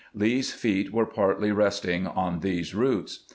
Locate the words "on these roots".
2.07-3.23